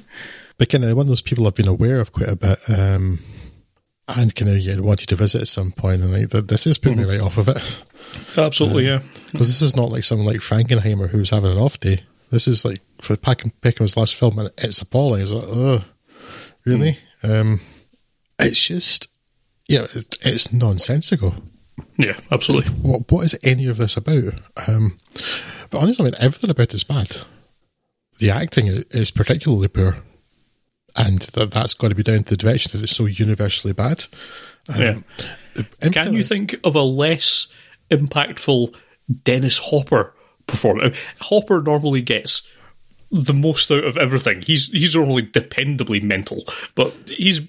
[0.57, 3.19] but kind of one of those people I've been aware of quite a bit, um,
[4.07, 6.99] and kind of yeah, wanted to visit at some point, and like this is putting
[6.99, 7.09] mm-hmm.
[7.09, 7.83] me right off of it.
[8.37, 9.21] Absolutely, um, yeah.
[9.31, 12.03] Because this is not like someone like Frankenheimer who's having an off day.
[12.31, 15.21] This is like for Peckinpah's last film, and it's appalling.
[15.21, 15.83] It's like, oh,
[16.63, 16.97] really?
[17.21, 17.41] Mm.
[17.41, 17.61] Um,
[18.39, 19.07] it's just,
[19.67, 21.35] yeah, it's nonsensical.
[21.97, 22.71] Yeah, absolutely.
[22.71, 24.33] What what is any of this about?
[24.67, 24.97] Um,
[25.69, 27.17] but honestly, I mean, everything about it's bad.
[28.19, 29.97] the acting is particularly poor,
[30.95, 34.05] and that, that's got to be down to the direction that it's so universally bad.
[34.73, 35.89] Um, yeah.
[35.91, 37.47] Can you think of a less
[37.89, 38.75] impactful
[39.23, 40.13] Dennis Hopper
[40.47, 40.97] performance?
[41.21, 42.49] Hopper normally gets
[43.11, 44.41] the most out of everything.
[44.41, 47.41] He's he's normally dependably mental, but he's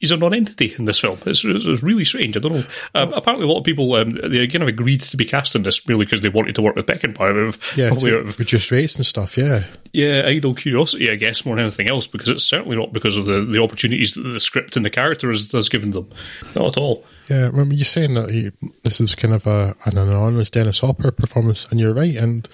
[0.00, 1.18] he's a non-entity in this film.
[1.26, 2.36] It's, it's really strange.
[2.36, 2.64] I don't know.
[2.94, 5.54] Um, well, apparently, a lot of people um, they again have agreed to be cast
[5.54, 7.76] in this merely because they wanted to work with Peckinpah.
[7.76, 9.38] Yeah, probably of, reduce rates and stuff.
[9.38, 13.16] Yeah, yeah, idle curiosity, I guess, more than anything else, because it's certainly not because
[13.16, 16.10] of the, the opportunities that the script and the character has, has given them.
[16.54, 17.04] Not at all.
[17.28, 18.50] Yeah, remember you saying that he,
[18.82, 22.16] this is kind of a, an anonymous Dennis Hopper performance, and you're right.
[22.16, 22.48] And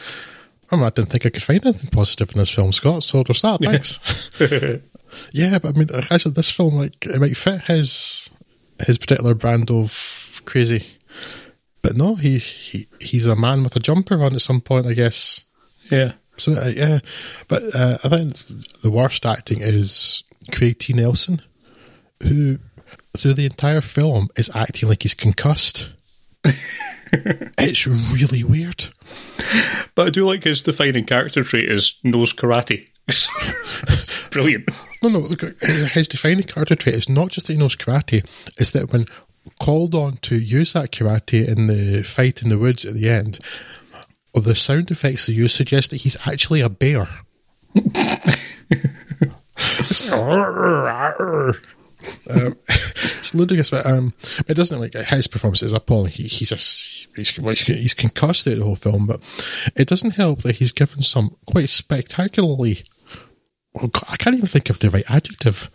[0.71, 3.05] I, mean, I didn't think I could find anything positive in this film, Scott.
[3.05, 3.61] So there's that.
[3.63, 4.31] Thanks.
[5.33, 8.31] Yeah, but I mean, actually, this film like it might fit his
[8.87, 10.87] his particular brand of crazy,
[11.83, 14.95] but no, he, he he's a man with a jumper on at some point, I
[14.95, 15.45] guess.
[15.91, 16.13] Yeah.
[16.37, 17.01] So uh, yeah,
[17.49, 18.37] but uh, I think
[18.83, 20.93] the worst acting is Craig T.
[20.93, 21.43] Nelson,
[22.23, 22.59] who
[23.17, 25.93] through the entire film is acting like he's concussed.
[27.13, 28.89] it's really weird.
[29.95, 32.89] But I do like his defining character trait is knows karate.
[34.31, 34.69] Brilliant.
[35.03, 35.19] No, no.
[35.21, 38.25] Look, his defining character trait is not just that he knows karate;
[38.59, 39.07] it's that when
[39.59, 43.39] called on to use that karate in the fight in the woods at the end,
[44.35, 47.07] or the sound effects they use suggest that he's actually a bear.
[52.29, 54.15] um, it's ludicrous, but um,
[54.49, 56.13] it doesn't like his performance is appalling.
[56.13, 56.57] He, he's a
[57.17, 59.21] he's, he's he's concussed the whole film, but
[59.77, 62.83] it doesn't help that he's given some quite spectacularly.
[63.77, 65.71] I can't even think of the right adjective.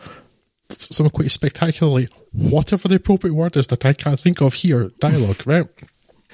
[0.70, 4.90] Some quite spectacularly, whatever the appropriate word is that I can't think of here.
[5.00, 5.68] Dialogue, right?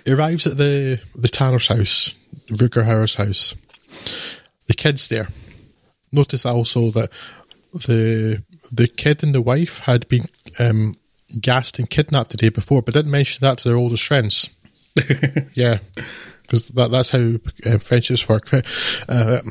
[0.05, 2.15] He arrives at the the Tanner's house,
[2.47, 3.55] Rutger Hauer's house.
[4.67, 5.27] The kid's there.
[6.11, 7.11] Notice also that
[7.73, 10.25] the the kid and the wife had been
[10.59, 10.95] um,
[11.39, 14.49] gassed and kidnapped the day before, but didn't mention that to their oldest friends.
[15.53, 15.79] yeah,
[16.41, 18.51] because that, that's how uh, friendships work.
[19.07, 19.41] Uh,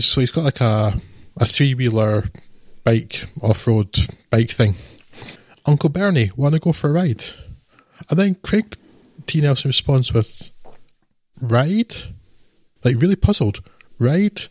[0.00, 1.00] so he's got like a
[1.36, 2.24] a three wheeler
[2.84, 3.98] bike off road
[4.30, 4.74] bike thing.
[5.66, 7.24] Uncle Bernie, want to go for a ride?
[8.10, 8.76] And then Craig
[9.26, 9.40] T.
[9.40, 10.50] Nelson responds with,
[11.40, 11.94] "Ride?"
[12.84, 13.60] Like really puzzled.
[13.98, 14.42] Ride?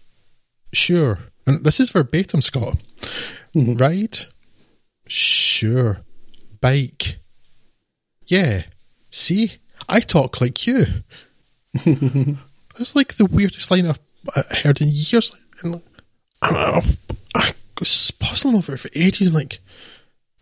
[0.74, 1.20] Sure.
[1.46, 2.78] And this is verbatim, Scott.
[3.56, 3.74] Mm-hmm.
[3.74, 4.18] Ride?
[5.08, 6.02] Sure.
[6.60, 7.20] Bike?
[8.26, 8.64] Yeah.
[9.12, 9.54] See?
[9.88, 10.86] I talk like you.
[11.86, 14.00] That's like the weirdest line I've
[14.64, 15.40] heard in years.
[15.64, 15.82] And
[16.42, 16.82] I,
[17.36, 19.28] I was puzzling over it for ages.
[19.28, 19.60] I'm like,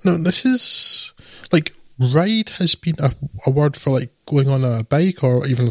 [0.03, 1.13] no, this is
[1.51, 3.13] like ride has been a,
[3.45, 5.69] a word for like going on a bike or even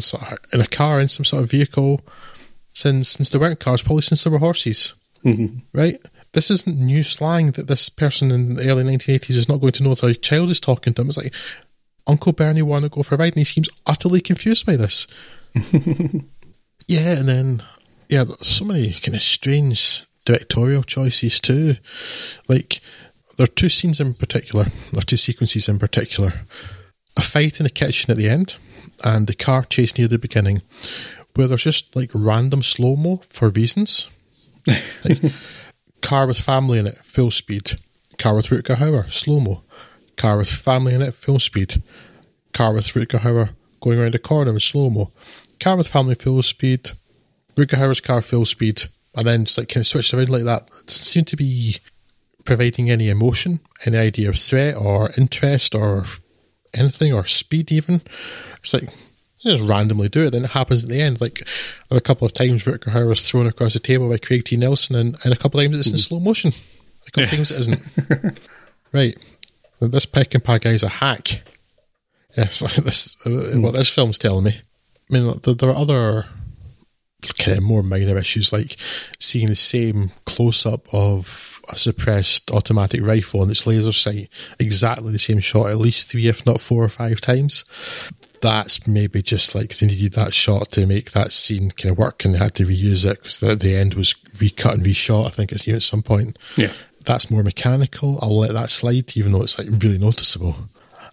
[0.53, 2.01] in a car in some sort of vehicle
[2.73, 4.93] since since there weren't cars, probably since there were horses,
[5.25, 5.59] mm-hmm.
[5.73, 5.99] right?
[6.33, 9.83] This isn't new slang that this person in the early 1980s is not going to
[9.83, 11.09] know that a child is talking to him.
[11.09, 11.33] It's like,
[12.07, 15.07] Uncle Bernie want to go for a ride, and he seems utterly confused by this.
[16.87, 17.63] yeah, and then,
[18.11, 21.75] yeah, so many kind of strange directorial choices too.
[22.47, 22.81] Like,
[23.37, 26.41] there are two scenes in particular, are two sequences in particular.
[27.17, 28.57] A fight in the kitchen at the end,
[29.03, 30.61] and the car chase near the beginning,
[31.35, 34.09] where there's just like random slow mo for reasons.
[35.03, 35.19] like,
[36.01, 37.73] car with family in it, full speed.
[38.19, 39.63] Car with Rutger Hauer, slow mo
[40.21, 41.81] car with family in it, full speed.
[42.53, 45.11] Car with Rutger Hauer going around the corner in slow mo.
[45.59, 46.91] Car with family, full speed.
[47.55, 48.83] Rutger Hauer's car, full speed.
[49.13, 50.63] And then just like kind of switched around like that.
[50.63, 51.77] It doesn't seem to be
[52.45, 56.05] providing any emotion, any idea of threat or interest or
[56.73, 58.01] anything or speed even.
[58.59, 58.89] It's like
[59.43, 60.29] just randomly do it.
[60.29, 61.19] Then it happens at the end.
[61.19, 61.45] Like
[61.89, 64.55] a couple of times, Rutger Hauer was thrown across the table by Craig T.
[64.55, 66.53] Nelson, and, and a couple of times it's in slow motion.
[67.07, 68.39] A couple of times it isn't.
[68.93, 69.17] right
[69.89, 71.43] this Peckinpah pack guy's a hack.
[72.37, 73.61] Yes, this mm.
[73.61, 74.61] what this film's telling me.
[75.09, 76.27] I mean, there, there are other
[77.37, 78.75] kind of more minor issues like
[79.19, 84.29] seeing the same close up of a suppressed automatic rifle and its laser sight,
[84.59, 87.65] exactly the same shot, at least three, if not four or five times.
[88.41, 92.25] That's maybe just like they needed that shot to make that scene kind of work
[92.25, 95.29] and they had to reuse it because the, the end was recut and reshot, I
[95.29, 96.39] think it's at some point.
[96.55, 96.71] Yeah
[97.05, 98.19] that's more mechanical.
[98.21, 100.55] I'll let that slide, even though it's like really noticeable.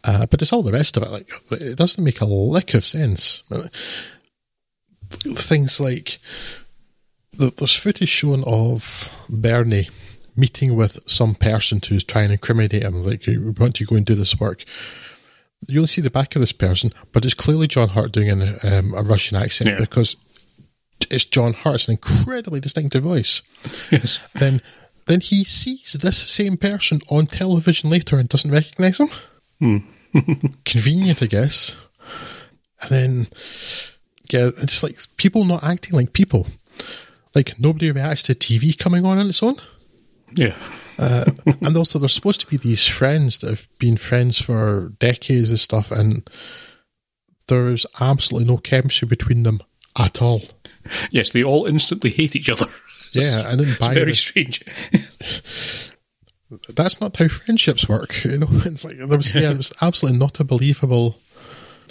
[0.05, 1.11] Uh, but it's all the rest of it.
[1.11, 3.42] Like it doesn't make a lick of sense.
[5.11, 6.18] Things like
[7.38, 9.88] there's footage shown of Bernie
[10.37, 13.03] meeting with some person who's trying to incriminate him.
[13.03, 14.64] Like, we want you to go and do this work.
[15.66, 18.59] You only see the back of this person, but it's clearly John Hurt doing an,
[18.62, 19.79] um, a Russian accent yeah.
[19.79, 20.16] because
[21.11, 21.75] it's John Hurt.
[21.75, 23.42] It's an incredibly distinctive voice.
[23.90, 24.21] Yes.
[24.35, 24.62] Then,
[25.07, 29.09] then he sees this same person on television later and doesn't recognise him.
[30.64, 31.77] Convenient, I guess.
[32.81, 33.27] And then,
[34.33, 36.47] yeah, it's like people not acting like people.
[37.35, 39.57] Like nobody reacts to TV coming on on its own.
[40.35, 40.55] Yeah.
[41.01, 41.27] Uh,
[41.64, 45.61] and also, there's supposed to be these friends that have been friends for decades and
[45.61, 46.29] stuff, and
[47.47, 49.61] there's absolutely no chemistry between them
[49.97, 50.43] at all.
[51.12, 52.67] Yes, they all instantly hate each other.
[53.12, 54.19] Yeah, I didn't It's very this.
[54.19, 54.64] strange.
[56.69, 58.25] That's not how friendships work.
[58.25, 61.21] You know, it's like there was yeah, there was absolutely not a believable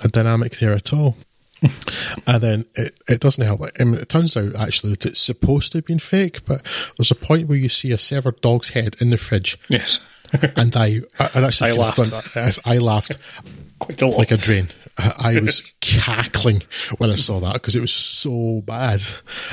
[0.04, 1.16] a dynamic there at all.
[2.28, 3.62] and then it, it doesn't help.
[3.80, 6.66] I mean, it turns out actually that it's supposed to have been fake, but
[6.98, 10.06] there's a point where you see a severed dog's head in the fridge, Yes.
[10.58, 12.68] and I, I, I actually I laughed.
[12.68, 13.18] I laughed
[13.80, 14.18] Quite a lot.
[14.18, 14.68] like a drain.
[15.00, 16.64] I was cackling
[16.98, 19.00] when I saw that because it was so bad.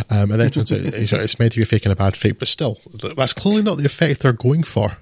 [0.08, 1.96] Um, and then it turns out it's it's meant to be a fake and a
[1.96, 2.78] bad fake, but still,
[3.16, 4.96] that's clearly not the effect they're going for.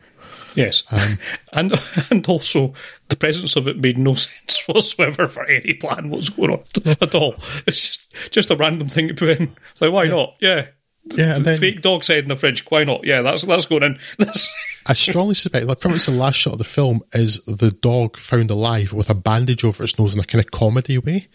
[0.54, 1.18] Yes, Um,
[1.52, 1.72] and
[2.10, 2.74] and also
[3.08, 6.62] the presence of it made no sense whatsoever for any plan what's going on
[7.00, 7.36] at all.
[7.66, 9.56] It's just, just a random thing to put in.
[9.70, 10.36] It's like why not?
[10.40, 10.66] Yeah,
[11.04, 12.64] Yeah, and then fake dog's head in the fridge.
[12.70, 13.04] Why not?
[13.04, 13.98] Yeah, that's that's going in.
[14.18, 14.52] That's,
[14.86, 18.16] I strongly suspect, like, pretty much the last shot of the film is the dog
[18.16, 21.28] found alive with a bandage over its nose in a kind of comedy way.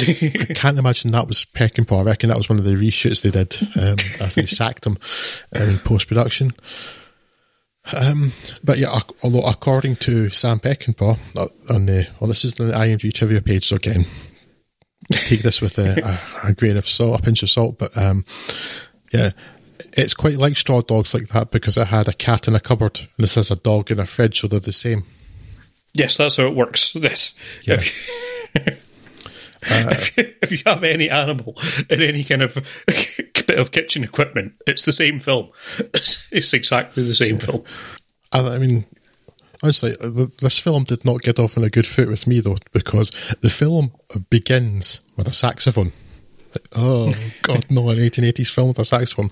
[0.00, 2.00] I can't imagine that was Peckinpah.
[2.00, 4.96] I reckon that was one of the reshoots they did um, after they sacked him
[5.54, 6.54] um, in post production.
[7.92, 12.64] Um, but yeah, although according to Sam Peckinpah uh, on the well, this is the
[12.64, 14.06] IMDb trivia page, so again,
[15.10, 17.78] take this with a, a, a grain of salt, a pinch of salt.
[17.78, 18.24] But um,
[19.12, 19.30] yeah,
[19.92, 23.00] it's quite like straw dogs like that because it had a cat in a cupboard
[23.00, 25.04] and this has a dog in a fridge, so they're the same.
[25.92, 26.94] yes, that's how it works.
[27.00, 27.34] This.
[27.64, 27.80] Yeah.
[29.66, 31.56] If, you, if, you, if you have any animal
[31.90, 32.54] in any kind of
[33.46, 35.50] bit of kitchen equipment, it's the same film.
[35.78, 37.64] It's, it's exactly the same film.
[38.32, 38.84] I, I mean,
[39.62, 39.96] honestly,
[40.40, 43.50] this film did not get off on a good foot with me though because the
[43.50, 43.92] film
[44.30, 45.92] begins with a saxophone.
[46.54, 47.88] Like, oh God, no!
[47.88, 49.30] An 1880s film with a saxophone,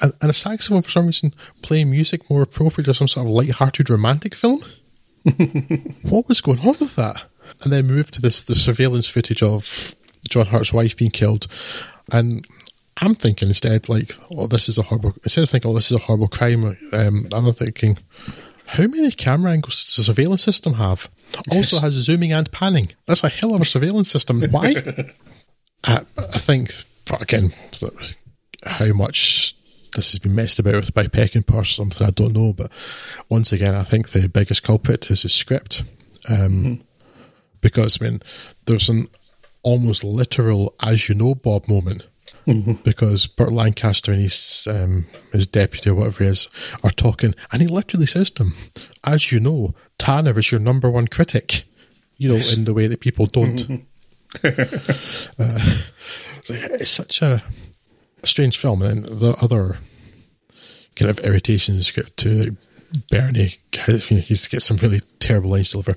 [0.00, 3.32] and, and a saxophone for some reason playing music more appropriate to some sort of
[3.32, 4.64] light-hearted romantic film.
[6.02, 7.24] what was going on with that?
[7.62, 9.94] And then move to this the surveillance footage of
[10.28, 11.46] John Hurt's wife being killed,
[12.12, 12.46] and
[12.98, 15.14] I'm thinking instead like, oh, this is a horrible.
[15.22, 17.98] Instead of thinking, oh, this is a horrible crime, um, I'm thinking,
[18.66, 21.08] how many camera angles does the surveillance system have?
[21.50, 22.92] Also has zooming and panning.
[23.06, 24.42] That's a hell of a surveillance system.
[24.50, 24.74] Why?
[25.84, 26.70] I, I think,
[27.04, 27.52] but again,
[28.64, 29.54] how much
[29.94, 32.52] this has been messed about with by Peckinpah or something, I don't know.
[32.52, 32.70] But
[33.28, 35.84] once again, I think the biggest culprit is the script.
[36.30, 36.82] Um,
[37.66, 38.22] Because, I mean,
[38.66, 39.08] there's an
[39.64, 42.06] almost literal, as you know, Bob moment.
[42.84, 46.48] Because Burt Lancaster and his um, his deputy or whatever he is
[46.84, 48.54] are talking, and he literally says to him,
[49.04, 51.64] "As you know, Tanner is your number one critic."
[52.16, 53.84] You know, in the way that people don't.
[54.44, 55.58] Uh,
[56.48, 57.42] it's, such a,
[58.22, 59.78] a strange film, and the other
[60.94, 62.56] kind of irritation in the script to
[63.10, 63.56] Bernie,
[63.98, 65.96] he's got some really terrible lines to deliver.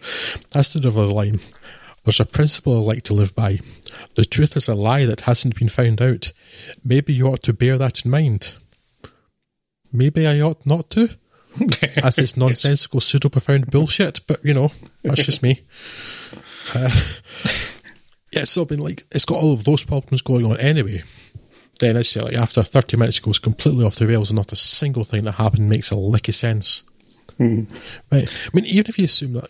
[0.52, 1.40] That's the line.
[2.10, 3.60] There's a principle I like to live by.
[4.16, 6.32] The truth is a lie that hasn't been found out.
[6.84, 8.56] Maybe you ought to bear that in mind.
[9.94, 11.10] Maybe I ought not to,
[11.98, 14.22] as it's nonsensical, pseudo profound bullshit.
[14.26, 14.72] But you know,
[15.04, 15.62] that's just me.
[16.76, 16.92] Uh,
[18.32, 21.02] yeah, so I've been like, it's got all of those problems going on anyway.
[21.80, 24.52] Then I say, like, after 30 minutes, it goes completely off the rails, and not
[24.52, 26.84] a single thing that happened makes a lick of sense.
[28.12, 28.30] Right.
[28.30, 29.50] I mean, even if you assume that,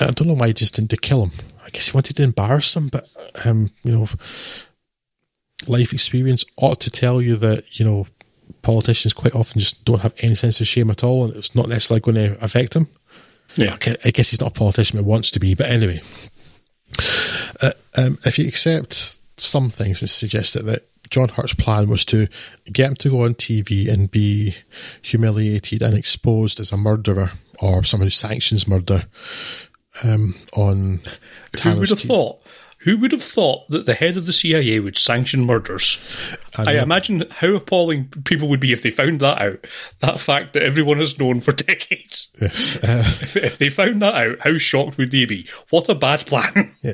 [0.00, 1.32] I don't know why he just didn't kill him.
[1.68, 3.06] I guess he wanted to embarrass him, but,
[3.44, 4.08] um, you know,
[5.66, 8.06] life experience ought to tell you that, you know,
[8.62, 11.68] politicians quite often just don't have any sense of shame at all, and it's not
[11.68, 12.88] necessarily going to affect him.
[13.54, 13.76] Yeah.
[14.02, 15.54] I guess he's not a politician, but wants to be.
[15.54, 16.00] But anyway,
[17.60, 22.06] uh, um, if you accept some things, it suggests that, that John Hurt's plan was
[22.06, 22.28] to
[22.72, 24.54] get him to go on TV and be
[25.02, 29.04] humiliated and exposed as a murderer or someone who sanctions murder
[30.04, 31.00] um, on
[31.62, 32.40] Who would have thought?
[32.82, 36.00] Who would have thought that the head of the CIA would sanction murders?
[36.56, 36.82] I, know.
[36.82, 39.66] imagine how appalling people would be if they found that out.
[39.98, 42.28] That fact that everyone has known for decades.
[42.40, 42.76] Yes.
[42.82, 45.48] Uh, If, if they found that out, how shocked would they be?
[45.70, 46.72] What a bad plan.
[46.82, 46.92] yeah.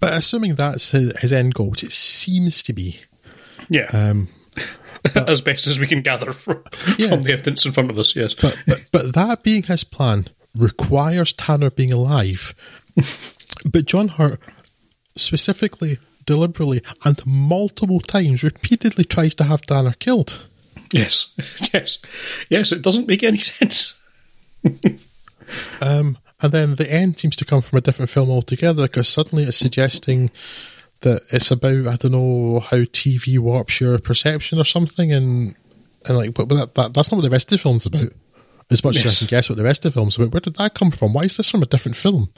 [0.00, 2.98] But assuming that's his, his end goal, which it seems to be,
[3.68, 3.86] yeah.
[3.92, 4.28] um,
[5.14, 6.64] as best as we can gather from,
[6.98, 7.10] Yeah.
[7.10, 8.34] from the evidence in front of us, yes.
[8.34, 12.54] But, but but that being his plan requires Tanner being alive.
[13.64, 14.40] but John Hurt
[15.16, 20.46] specifically deliberately and multiple times, repeatedly tries to have Tanner killed.
[20.92, 21.34] Yes,
[21.74, 21.98] yes,
[22.48, 22.72] yes.
[22.72, 24.02] It doesn't make any sense.
[25.82, 29.44] um, and then the end seems to come from a different film altogether because suddenly
[29.44, 30.30] it's suggesting
[31.00, 35.54] that it's about I don't know how TV warps your perception or something, and
[36.06, 38.12] and like, but, but that, that, that's not what the rest of the film's about.
[38.70, 39.06] As much yes.
[39.06, 40.92] as I can guess what the rest of the film's about, where did that come
[40.92, 41.12] from?
[41.12, 42.32] Why is this from a different film?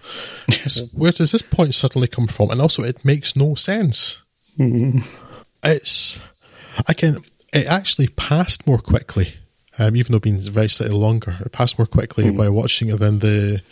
[0.48, 0.90] Yes.
[0.92, 2.50] Where does this point suddenly come from?
[2.50, 4.22] And also, it makes no sense.
[4.58, 5.00] Mm-hmm.
[5.62, 6.20] It's
[6.88, 7.18] again,
[7.52, 9.34] it actually passed more quickly,
[9.78, 11.36] um, even though being very slightly longer.
[11.40, 12.36] It passed more quickly mm-hmm.
[12.36, 13.62] by watching it than the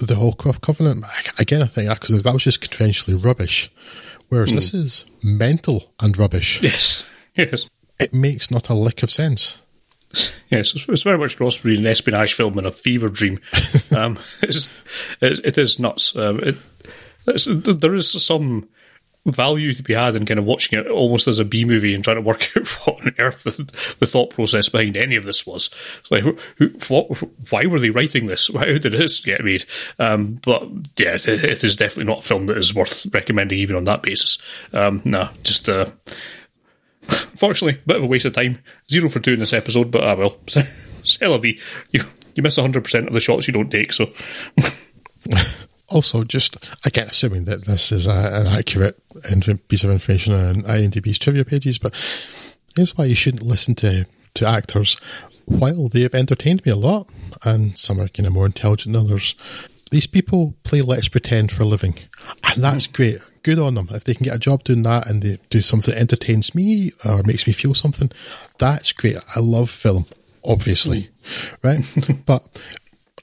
[0.00, 1.04] the Holcroft Covenant.
[1.38, 3.70] Again, I think because that was just conventionally rubbish.
[4.28, 4.56] Whereas mm.
[4.56, 6.62] this is mental and rubbish.
[6.62, 7.66] Yes, yes.
[7.98, 9.60] It makes not a lick of sense.
[10.50, 13.38] Yes, it's, very much cross between an espionage film and a fever dream.
[13.96, 14.68] um, it's,
[15.20, 16.16] it is nuts.
[16.16, 18.68] Um, it, there is some
[19.26, 22.02] value to be had in kind of watching it almost as a B movie and
[22.02, 25.46] trying to work out what on earth the, the thought process behind any of this
[25.46, 25.70] was.
[26.00, 26.24] It's like,
[26.56, 27.06] who, what,
[27.50, 28.52] why were they writing this?
[28.52, 29.64] How did this get made?
[29.98, 30.64] Um, but
[30.98, 34.02] yeah, it, it is definitely not a film that is worth recommending even on that
[34.02, 34.38] basis.
[34.72, 35.86] Um, no, just uh,
[37.10, 38.58] Fortunately, bit of a waste of time.
[38.90, 40.36] Zero for two in this episode, but ah well.
[41.02, 41.38] C'est la.
[41.42, 42.04] You,
[42.34, 44.10] you miss 100% of the shots you don't take, so.
[45.88, 49.00] also, just again, assuming that this is a, an accurate
[49.68, 51.94] piece of information on IMDb's trivia pages, but
[52.76, 54.98] here's why you shouldn't listen to, to actors.
[55.46, 57.08] While they have entertained me a lot,
[57.44, 59.34] and some are kind of more intelligent than others,
[59.90, 61.98] these people play Let's Pretend for a living,
[62.44, 63.88] and that's great good on them.
[63.90, 66.92] If they can get a job doing that and they do something that entertains me
[67.04, 68.10] or makes me feel something,
[68.58, 69.16] that's great.
[69.34, 70.06] I love film,
[70.44, 71.56] obviously, mm.
[71.62, 72.24] right?
[72.26, 72.62] but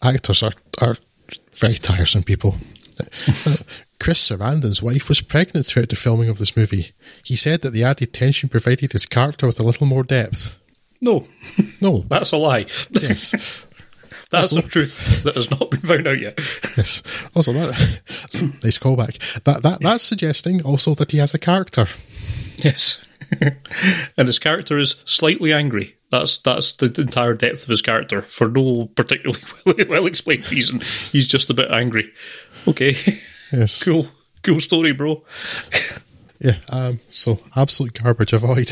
[0.01, 0.97] actors are, are
[1.53, 2.57] very tiresome people.
[3.99, 6.91] Chris Sarandon's wife was pregnant throughout the filming of this movie.
[7.23, 10.59] He said that the added tension provided his character with a little more depth.
[11.01, 11.27] No.
[11.81, 11.99] No.
[12.09, 12.67] That's a lie.
[12.91, 13.65] Yes.
[14.31, 16.37] That's also, the truth that has not been found out yet.
[16.75, 17.01] Yes.
[17.33, 18.01] Also, that
[18.63, 19.43] nice callback.
[19.43, 21.87] That that that's suggesting also that he has a character.
[22.57, 23.05] Yes,
[24.17, 25.95] and his character is slightly angry.
[26.09, 29.41] That's that's the entire depth of his character for no particularly
[29.89, 30.81] well explained reason.
[31.11, 32.11] He's just a bit angry.
[32.67, 32.95] Okay.
[33.51, 33.81] Yes.
[33.81, 34.07] cool.
[34.43, 35.23] Cool story, bro.
[36.39, 36.57] yeah.
[36.69, 36.99] Um.
[37.09, 38.33] So absolute garbage.
[38.33, 38.71] Avoid.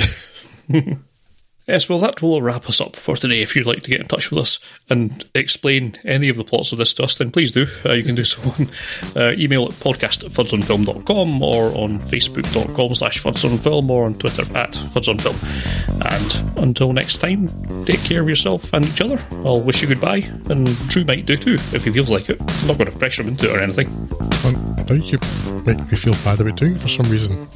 [1.67, 3.41] Yes, well, that will wrap us up for today.
[3.41, 6.71] If you'd like to get in touch with us and explain any of the plots
[6.71, 7.65] of this to us, then please do.
[7.83, 8.69] Uh, you can do so on
[9.15, 14.73] uh, email at podcast at fudsonfilm.com or on facebook.com slash fudsonfilm or on Twitter at
[14.73, 15.35] fudsonfilm.
[16.05, 17.47] And until next time,
[17.85, 19.17] take care of yourself and each other.
[19.43, 22.39] I'll wish you goodbye, and Drew might do too, if he feels like it.
[22.39, 23.87] I'm not going to pressure him into it or anything.
[23.89, 25.17] I think you
[25.65, 27.47] make me feel bad about doing it for some reason.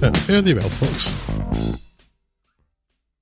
[0.00, 1.89] yeah, fare thee well, folks.